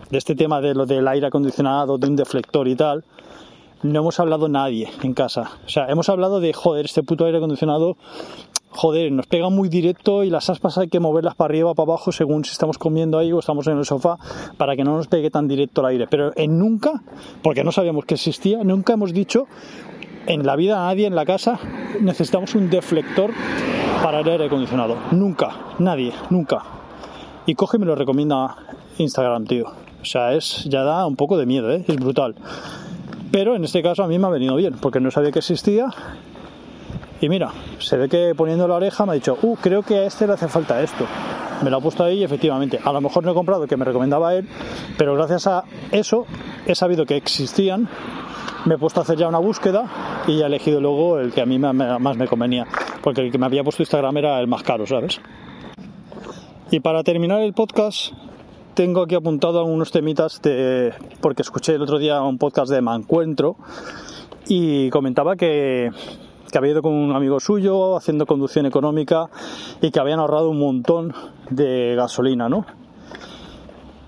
[0.10, 3.04] de este tema de lo del aire acondicionado, de un deflector y tal,
[3.84, 5.52] no hemos hablado nadie en casa.
[5.66, 7.98] O sea, hemos hablado de, joder, este puto aire acondicionado
[8.78, 12.12] joder, nos pega muy directo y las aspas hay que moverlas para arriba para abajo
[12.12, 14.20] según si estamos comiendo ahí o estamos en el sofá
[14.56, 16.08] para que no nos pegue tan directo el aire.
[16.08, 17.02] Pero en nunca,
[17.42, 19.48] porque no sabíamos que existía, nunca hemos dicho
[20.28, 21.60] en la vida a nadie en la casa
[22.02, 23.32] necesitamos un deflector
[24.04, 24.96] para el aire acondicionado.
[25.10, 26.62] Nunca, nadie, nunca.
[27.48, 28.58] Y coge y me lo recomienda
[29.00, 29.66] Instagram, tío.
[30.02, 31.84] O sea, es ya da un poco de miedo, ¿eh?
[31.88, 32.36] es brutal.
[33.32, 35.88] Pero en este caso a mí me ha venido bien, porque no sabía que existía.
[37.20, 40.06] Y mira, se ve que poniendo la oreja me ha dicho, uh, creo que a
[40.06, 41.06] este le hace falta esto.
[41.64, 43.78] Me lo ha puesto ahí y efectivamente, a lo mejor no he comprado el que
[43.78, 44.48] me recomendaba él,
[44.98, 46.28] pero gracias a eso
[46.68, 47.90] he sabido que existían,
[48.66, 51.48] me he puesto a hacer ya una búsqueda y he elegido luego el que a
[51.48, 52.68] mí más me convenía,
[53.02, 55.20] porque el que me había puesto Instagram era el más caro, ¿sabes?
[56.70, 58.12] Y para terminar el podcast,
[58.76, 63.56] tengo aquí apuntado algunos temitas de, porque escuché el otro día un podcast de Mancuentro
[64.48, 65.90] y comentaba que,
[66.58, 69.30] que había ido con un amigo suyo haciendo conducción económica
[69.80, 71.14] y que habían ahorrado un montón
[71.52, 72.66] de gasolina, ¿no?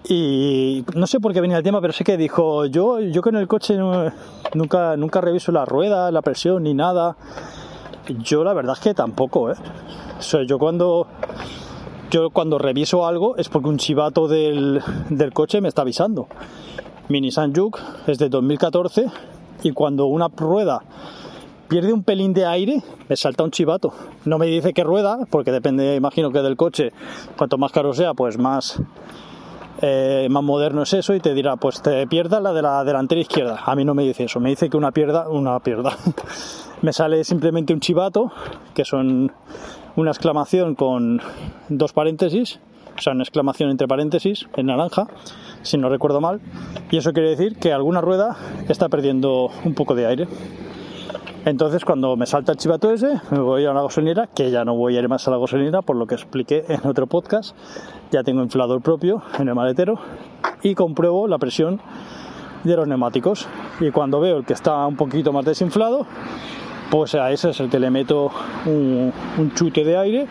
[0.08, 3.36] Y no sé por qué venía el tema, pero sé que dijo, yo, yo con
[3.36, 3.78] el coche
[4.56, 7.16] nunca, nunca reviso la rueda, la presión ni nada.
[8.08, 9.56] Yo la verdad es que tampoco, ¿eh?
[10.34, 11.06] O yo cuando
[12.10, 14.82] yo cuando reviso algo es porque un chivato del,
[15.34, 16.28] coche me está avisando.
[17.10, 19.06] Mi Nissan Juke es de 2014
[19.62, 20.82] y cuando una rueda
[21.69, 23.93] pierde un pelín de aire, me salta un chivato.
[24.25, 26.91] No me dice qué rueda, porque depende, imagino que del coche,
[27.38, 28.82] cuanto más caro sea, pues más,
[29.82, 33.21] eh, más moderno es eso y te dirá, pues te pierdas la de la delantera
[33.21, 33.62] izquierda.
[33.65, 35.95] A mí no me dice eso, me dice que una pierda, una pierda.
[36.82, 38.32] me sale simplemente un chivato,
[38.73, 39.32] que son
[39.95, 41.21] una exclamación con
[41.69, 42.60] dos paréntesis,
[42.97, 45.08] o sea, una exclamación entre paréntesis en naranja,
[45.62, 46.41] si no recuerdo mal,
[46.89, 48.36] y eso quiere decir que alguna rueda
[48.67, 50.27] está perdiendo un poco de aire.
[51.45, 54.75] Entonces, cuando me salta el chivato ese, me voy a una gasolinera, que ya no
[54.75, 57.56] voy a ir más a la gasolinera, por lo que expliqué en otro podcast.
[58.12, 59.99] Ya tengo inflador propio en el maletero
[60.63, 61.80] y compruebo la presión
[62.63, 63.47] de los neumáticos.
[63.80, 66.06] Y cuando veo el que está un poquito más desinflado,
[66.89, 68.32] pues a ese es el que le meto
[68.65, 69.13] un,
[69.56, 70.28] chute de aire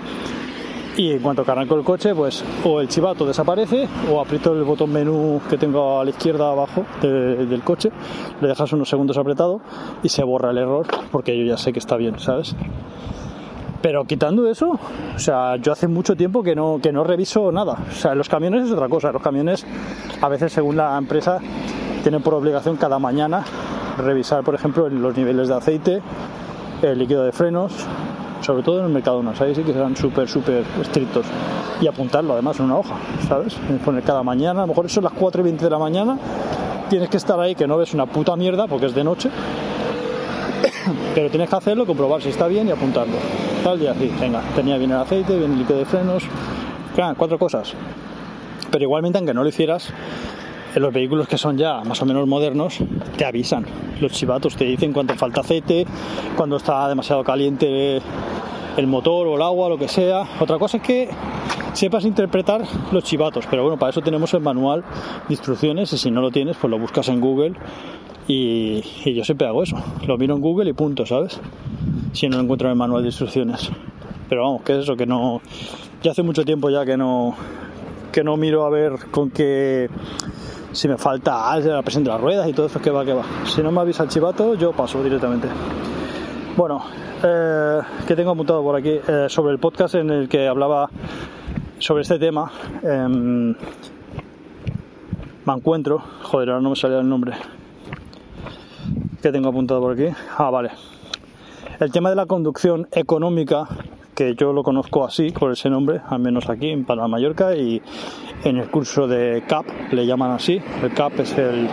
[0.99, 4.93] y en cuanto arranco el coche, pues o el chivato desaparece o aprieto el botón
[4.93, 7.91] menú que tengo a la izquierda abajo del coche,
[8.41, 9.61] le dejas unos segundos apretado
[10.03, 12.57] y se borra el error porque yo ya sé que está bien, ¿sabes?
[13.81, 14.77] Pero quitando eso,
[15.15, 17.79] o sea, yo hace mucho tiempo que no, que no reviso nada.
[17.89, 19.13] O sea, los camiones es otra cosa.
[19.13, 19.65] Los camiones,
[20.21, 21.39] a veces según la empresa,
[22.03, 23.45] tienen por obligación cada mañana
[23.99, 26.03] revisar, por ejemplo, los niveles de aceite,
[26.83, 27.87] el líquido de frenos,
[28.41, 31.27] sobre todo en el mercado ahí sí que serán súper, súper estrictos.
[31.81, 32.97] Y apuntarlo además en una hoja,
[33.29, 33.55] ¿sabes?
[33.85, 36.19] Poner cada mañana, a lo mejor son las 4 y 20 de la mañana,
[36.89, 39.31] tienes que estar ahí que no ves una puta mierda porque es de noche,
[41.15, 43.17] pero tienes que hacerlo, comprobar si está bien y apuntarlo.
[43.63, 46.25] Tal día, sí, venga, tenía bien el aceite, bien el líquido de frenos,
[46.95, 47.75] claro, cuatro cosas.
[48.71, 49.93] Pero igualmente, aunque no lo hicieras,
[50.79, 52.79] en los vehículos que son ya más o menos modernos
[53.17, 53.67] te avisan.
[54.01, 55.85] Los chivatos te dicen cuánto falta aceite,
[56.37, 58.01] cuando está demasiado caliente
[58.77, 60.23] el motor o el agua, lo que sea.
[60.41, 61.11] Otra cosa es que
[61.73, 62.63] sepas interpretar
[62.93, 64.85] los chivatos, pero bueno, para eso tenemos el manual
[65.29, 67.55] de instrucciones y si no lo tienes, pues lo buscas en Google
[68.29, 68.81] y,
[69.13, 69.77] yo siempre hago eso.
[70.07, 71.41] Lo miro en Google y punto, ¿sabes?
[72.13, 73.69] Si no lo encuentro en el manual de instrucciones.
[74.29, 75.41] Pero vamos, que es eso, que no...
[76.05, 77.35] Ya hace mucho tiempo ya que no
[78.13, 79.89] que no miro a ver con qué
[80.73, 83.25] si me falta la presión de las ruedas y todo eso, que va, que va.
[83.45, 85.49] Si no me avisa el chivato, yo paso directamente.
[86.57, 86.83] Bueno,
[87.23, 90.91] eh, que tengo apuntado por aquí eh, sobre el podcast en el que hablaba
[91.79, 92.51] sobre este tema.
[92.83, 93.55] Em,
[95.45, 97.33] me encuentro, joder, ahora no me salía el nombre.
[99.23, 100.09] Que tengo apuntado por aquí?
[100.37, 100.71] Ah, vale.
[101.81, 103.69] El tema de la conducción económica
[104.19, 107.81] que yo lo conozco así, por ese nombre, al menos aquí en Palma Mallorca, y
[108.45, 110.61] en el curso de CAP le llaman así.
[110.83, 111.69] El CAP es el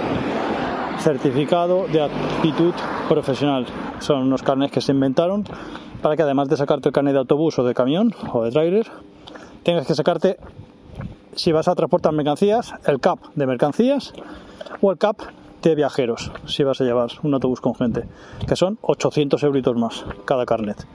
[0.99, 2.73] certificado de aptitud
[3.08, 3.65] profesional.
[3.99, 5.45] Son unos carnes que se inventaron
[6.01, 8.88] para que además de sacarte el carnet de autobús o de camión o de trailer,
[9.63, 10.38] tengas que sacarte,
[11.36, 14.13] si vas a transportar mercancías, el CAP de mercancías
[14.82, 15.21] o el CAP
[15.63, 18.04] de viajeros, si vas a llevar un autobús con gente,
[18.47, 20.86] que son 800 euritos más cada carnet.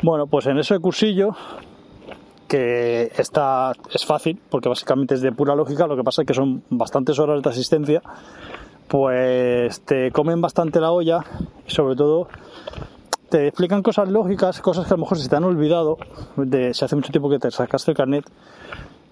[0.00, 1.36] Bueno, pues en ese cursillo
[2.52, 6.34] que está es fácil porque básicamente es de pura lógica, lo que pasa es que
[6.34, 8.02] son bastantes horas de asistencia,
[8.88, 11.24] pues te comen bastante la olla
[11.66, 12.28] y sobre todo
[13.30, 15.96] te explican cosas lógicas, cosas que a lo mejor se te han olvidado
[16.36, 18.30] de si hace mucho tiempo que te sacaste el carnet,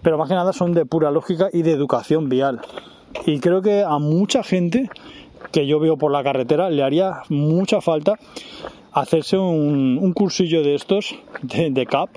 [0.03, 2.61] pero más que nada son de pura lógica y de educación vial.
[3.25, 4.91] Y creo que a mucha gente
[5.53, 8.19] que yo veo por la carretera, le haría mucha falta
[8.93, 12.11] hacerse un, cursillo de estos de, CAP,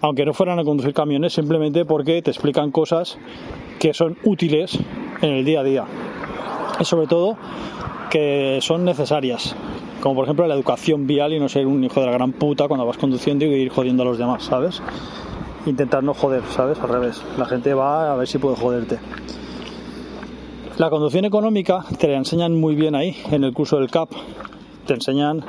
[0.00, 3.18] aunque no fueran a conducir camiones, simplemente porque te explican cosas
[3.78, 4.78] que son útiles
[5.20, 5.84] en el día a día
[6.80, 7.36] y sobre todo
[8.10, 9.54] que son necesarias
[10.04, 12.68] como por ejemplo la educación vial y no ser un hijo de la gran puta
[12.68, 14.82] cuando vas conduciendo y ir jodiendo a los demás, ¿sabes?
[15.64, 16.78] Intentar no joder, ¿sabes?
[16.78, 18.98] Al revés, la gente va a ver si puede joderte.
[20.76, 24.10] La conducción económica te la enseñan muy bien ahí, en el curso del CAP.
[24.86, 25.44] Te enseñan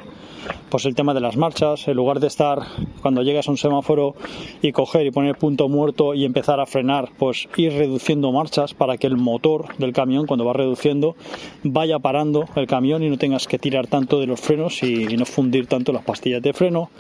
[0.70, 2.60] pues el tema de las marchas, en lugar de estar
[3.02, 4.14] cuando llegas a un semáforo
[4.62, 8.98] y coger y poner punto muerto y empezar a frenar, pues ir reduciendo marchas para
[8.98, 11.16] que el motor del camión cuando va reduciendo
[11.64, 15.26] vaya parando el camión y no tengas que tirar tanto de los frenos y, no
[15.26, 16.92] fundir tanto las pastillas de freno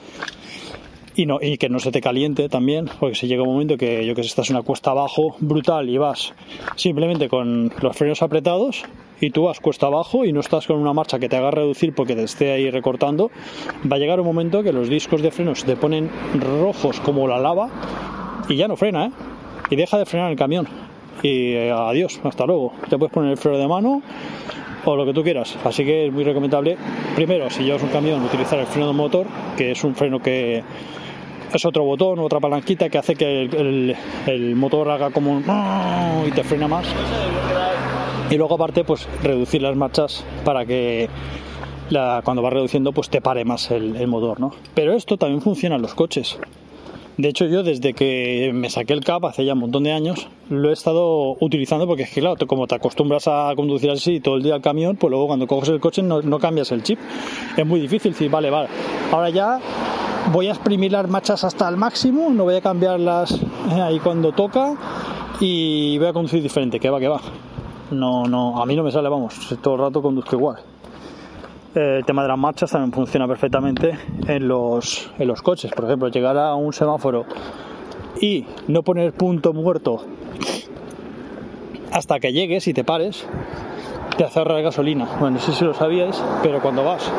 [1.16, 4.06] y, no, y que no se te caliente también, porque si llega un momento que
[4.06, 6.34] yo que sé, estás en una cuesta abajo brutal y vas
[6.76, 8.84] simplemente con los frenos apretados
[9.22, 11.94] y tú vas cuesta abajo y no estás con una marcha que te haga reducir
[11.96, 13.32] porque te esté ahí recortando,
[13.90, 17.40] va a llegar un momento que los discos de frenos te ponen rojos como la
[17.40, 17.70] lava
[18.50, 19.12] y ya no frena, ¿eh?
[19.70, 20.68] Y deja de frenar el camión.
[21.24, 22.74] Y eh, adiós, hasta luego.
[22.88, 24.02] Te puedes poner el freno de mano
[24.84, 25.58] o lo que tú quieras.
[25.64, 26.78] Así que es muy recomendable,
[27.16, 29.26] primero, si llevas un camión, utilizar el freno de motor,
[29.58, 30.64] que es un freno que
[31.54, 33.44] es otro botón, otra palanquita que hace que
[34.28, 35.44] el, motor haga como un
[36.28, 36.86] y te frena más.
[38.30, 41.10] Y luego aparte, pues reducir las marchas para que
[42.24, 44.52] cuando va reduciendo, pues te pare más el, el motor, ¿no?
[44.74, 46.38] Pero esto también funciona en los coches.
[47.18, 50.28] De hecho, yo desde que me saqué el CAP hace ya un montón de años,
[50.50, 54.36] lo he estado utilizando porque es que, claro, como te acostumbras a conducir así todo
[54.36, 57.00] el día al camión, pues luego cuando coges el coche no, no cambias el chip.
[57.56, 58.68] Es muy difícil decir, vale, vale,
[59.14, 59.62] ahora ya
[60.32, 64.32] voy a exprimir las marchas hasta el máximo, no voy a cambiarlas eh, ahí cuando
[64.32, 64.74] toca
[65.40, 67.22] y voy a conducir diferente, que va, que va.
[67.92, 70.58] No, no, a mí no me sale, vamos, todo el rato conduzco igual.
[71.76, 75.72] El tema de las marchas también funciona perfectamente en los, en los coches.
[75.72, 77.26] Por ejemplo, llegar a un semáforo
[78.22, 80.02] y no poner punto muerto
[81.92, 83.26] hasta que llegues y te pares,
[84.18, 85.06] te hace ahorrar gasolina.
[85.20, 87.12] Bueno, no sé si lo sabíais, pero cuando vas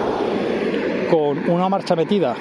[1.10, 2.34] con una marcha metida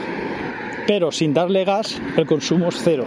[0.87, 3.05] pero sin darle gas el consumo es cero.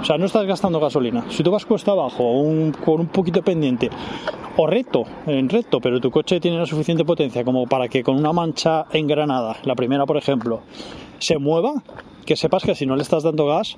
[0.00, 1.26] O sea, no estás gastando gasolina.
[1.28, 3.90] Si tú vas cuesta abajo un, con un poquito pendiente
[4.56, 8.16] o recto, en recto, pero tu coche tiene la suficiente potencia como para que con
[8.16, 10.62] una mancha engranada, la primera por ejemplo,
[11.18, 11.82] se mueva,
[12.24, 13.76] que sepas que si no le estás dando gas,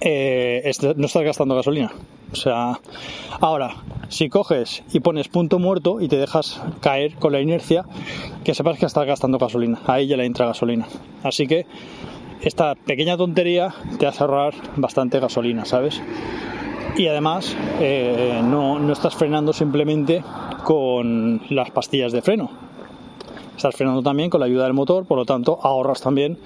[0.00, 1.92] eh, no estás gastando gasolina.
[2.32, 2.80] O sea,
[3.40, 3.76] ahora,
[4.08, 7.84] si coges y pones punto muerto y te dejas caer con la inercia,
[8.42, 9.80] que sepas que estás gastando gasolina.
[9.86, 10.88] Ahí ya le entra gasolina.
[11.22, 11.66] Así que
[12.40, 16.02] esta pequeña tontería te hace ahorrar bastante gasolina, ¿sabes?
[16.96, 20.24] Y además eh, no, no estás frenando simplemente
[20.64, 22.50] con las pastillas de freno.
[23.56, 26.38] Estás frenando también con la ayuda del motor, por lo tanto ahorras también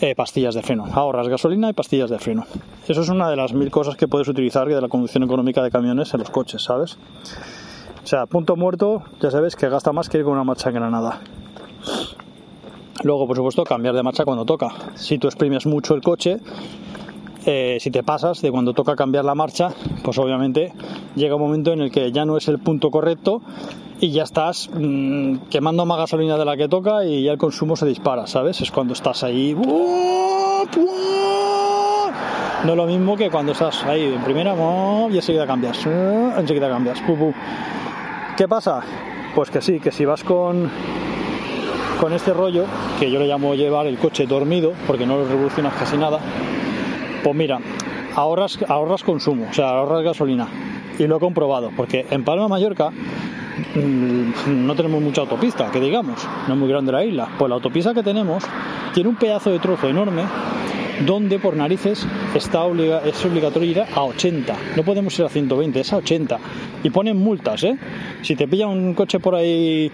[0.00, 0.86] eh, pastillas de freno.
[0.92, 2.46] Ahorras gasolina y pastillas de freno.
[2.88, 5.70] Eso es una de las mil cosas que puedes utilizar de la conducción económica de
[5.70, 6.96] camiones en los coches, ¿sabes?
[8.02, 11.20] O sea, punto muerto, ya sabes que gasta más que ir con una marcha granada.
[13.02, 14.68] Luego, por supuesto, cambiar de marcha cuando toca.
[14.94, 16.38] Si tú exprimes mucho el coche,
[17.46, 19.68] eh, si te pasas de cuando toca cambiar la marcha,
[20.02, 20.72] pues obviamente
[21.14, 23.42] llega un momento en el que ya no es el punto correcto
[24.00, 27.76] y ya estás mm, quemando más gasolina de la que toca y ya el consumo
[27.76, 28.60] se dispara, ¿sabes?
[28.62, 29.54] Es cuando estás ahí.
[32.64, 34.54] No es lo mismo que cuando estás ahí en primera
[35.10, 35.86] y enseguida cambias.
[35.86, 37.02] Enseguida cambias.
[38.36, 38.80] ¿Qué pasa?
[39.34, 40.70] Pues que sí, que si vas con,
[42.00, 42.64] con este rollo,
[42.98, 46.18] que yo le llamo llevar el coche dormido, porque no lo revolucionas casi nada,
[47.22, 47.58] pues mira,
[48.16, 50.48] ahorras, ahorras consumo, o sea, ahorras gasolina.
[50.98, 52.92] Y lo he comprobado, porque en Palma Mallorca
[53.74, 57.28] no tenemos mucha autopista, que digamos, no es muy grande la isla.
[57.38, 58.44] Pues la autopista que tenemos
[58.94, 60.24] tiene un pedazo de trozo enorme
[61.06, 62.60] donde por narices está
[63.04, 64.56] es obligatorio ir a 80.
[64.76, 66.38] No podemos ir a 120, es a 80.
[66.82, 67.78] Y ponen multas, ¿eh?
[68.22, 69.90] Si te pilla un coche por ahí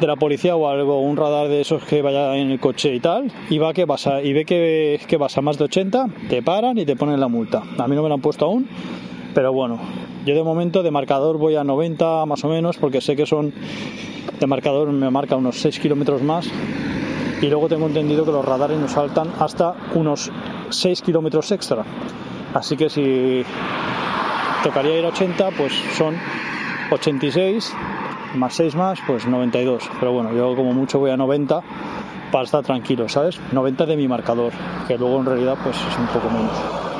[0.00, 2.98] de la policía o algo, un radar de esos que vaya en el coche y
[2.98, 6.42] tal, y va que vas y ve que, que vas a más de 80, te
[6.42, 7.62] paran y te ponen la multa.
[7.78, 8.66] A mí no me la han puesto aún,
[9.34, 9.78] pero bueno,
[10.24, 13.52] yo de momento de marcador voy a 90 más o menos porque sé que son
[14.38, 16.48] de marcador me marca unos 6 kilómetros más
[17.40, 20.30] y luego tengo entendido que los radares nos saltan hasta unos
[20.70, 21.84] 6 kilómetros extra.
[22.54, 23.42] Así que si
[24.62, 26.14] tocaría ir a 80 pues son
[26.90, 27.74] 86
[28.34, 29.90] más 6 más pues 92.
[29.98, 31.62] Pero bueno, yo como mucho voy a 90
[32.30, 33.40] para estar tranquilo, ¿sabes?
[33.52, 34.52] 90 de mi marcador,
[34.86, 36.91] que luego en realidad pues es un poco menos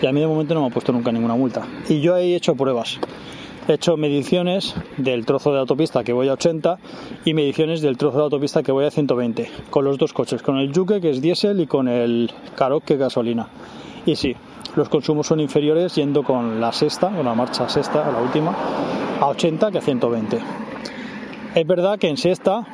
[0.00, 1.66] y a mí de momento no me ha puesto nunca ninguna multa.
[1.88, 2.98] Y yo he hecho pruebas.
[3.68, 6.78] he hecho mediciones del trozo de autopista que voy a 80
[7.24, 10.58] y mediciones del trozo de autopista que voy a 120, con los dos coches, con
[10.58, 13.48] el Juke que es diésel y con el Karoq que gasolina.
[14.06, 14.34] Y sí,
[14.76, 18.54] los consumos son inferiores yendo con la sexta, con la marcha sexta, la última,
[19.20, 20.38] a 80 que a 120.
[21.54, 22.64] Es verdad que en sexta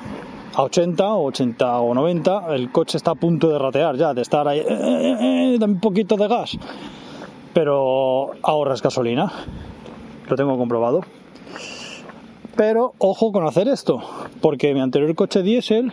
[0.54, 4.22] a 80 o 80 o 90 el coche está a punto de ratear ya, de
[4.22, 6.58] estar ahí, eh, eh, eh, un poquito de gas,
[7.57, 9.32] pero ahorras gasolina,
[10.28, 11.00] lo tengo comprobado.
[12.54, 14.02] Pero ojo con hacer esto,
[14.42, 15.90] porque mi anterior coche diésel,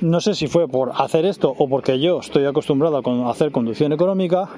[0.00, 3.92] no sé si fue por hacer esto o porque yo estoy acostumbrado a hacer conducción
[3.92, 4.50] económica,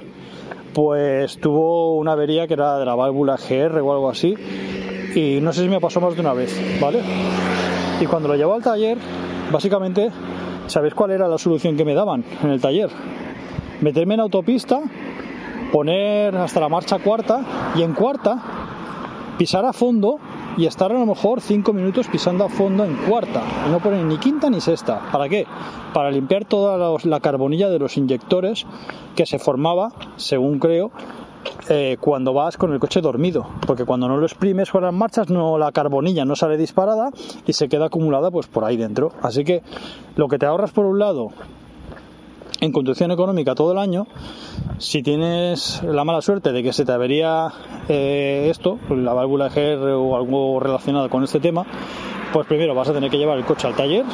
[0.74, 4.34] pues tuvo una avería que era de la válvula GR o algo así,
[5.14, 7.00] y no sé si me pasó más de una vez, ¿vale?
[7.98, 8.98] Y cuando lo llevo al taller,
[9.50, 10.10] básicamente,
[10.66, 12.90] ¿sabéis cuál era la solución que me daban en el taller?
[13.80, 14.82] Meterme en autopista,
[15.72, 18.38] poner hasta la marcha cuarta y en cuarta
[19.38, 20.18] pisar a fondo
[20.56, 24.04] y estar a lo mejor 5 minutos pisando a fondo en cuarta y no poner
[24.04, 25.00] ni quinta ni sexta.
[25.10, 25.46] ¿Para qué?
[25.94, 28.66] Para limpiar toda la carbonilla de los inyectores
[29.16, 30.90] que se formaba, según creo,
[31.68, 35.30] eh, cuando vas con el coche dormido, porque cuando no lo exprimes con las marchas,
[35.30, 37.10] no la carbonilla no sale disparada
[37.46, 39.12] y se queda acumulada pues por ahí dentro.
[39.22, 39.62] Así que
[40.16, 41.30] lo que te ahorras por un lado
[42.60, 44.06] en conducción económica todo el año,
[44.78, 47.52] si tienes la mala suerte de que se te avería
[47.88, 51.64] eh, esto, la válvula GR o algo relacionado con este tema,
[52.32, 54.04] pues primero vas a tener que llevar el coche al taller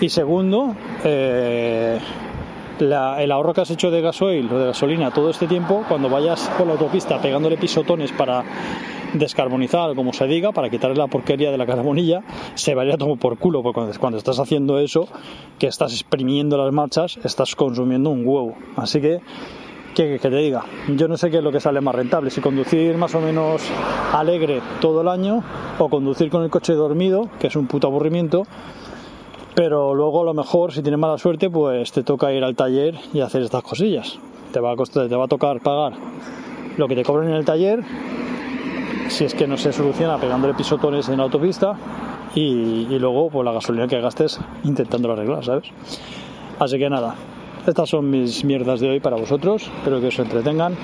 [0.00, 1.98] y segundo, eh,
[2.78, 6.50] el ahorro que has hecho de gasoil o de gasolina todo este tiempo, cuando vayas
[6.58, 8.42] por la autopista pegándole pisotones para
[9.14, 12.22] descarbonizar, como se diga, para quitarle la porquería de la carbonilla,
[12.54, 15.08] se vaya todo por culo, porque cuando, estás haciendo eso,
[15.58, 18.54] que estás exprimiendo las marchas, estás consumiendo un huevo.
[18.76, 19.20] Así que,
[19.94, 22.96] que, te diga, yo no sé qué es lo que sale más rentable, si conducir
[22.96, 23.62] más o menos
[24.12, 25.42] alegre todo el año,
[25.78, 28.46] o conducir con el coche dormido, que es un puto aburrimiento,
[29.54, 32.96] pero luego a lo mejor si tienes mala suerte pues te toca ir al taller
[33.12, 34.18] y hacer estas cosillas
[34.54, 35.94] te va a costar, te va a tocar pagar
[36.76, 37.80] lo que te cobran en el taller
[39.08, 41.74] si es que no se soluciona pegándole pisotones en la autopista
[42.34, 45.70] y, luego pues la gasolina que gastes intentándolo arreglar sabes
[46.58, 47.14] así que nada
[47.66, 49.70] estas son mis mierdas de hoy para vosotros.
[49.78, 50.76] Espero que os entretengan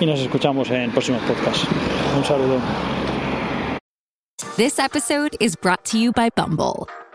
[0.00, 1.66] y nos escuchamos en próximos podcasts.
[2.16, 2.58] Un saludo.
[4.56, 6.88] This episode is brought to you by Bumble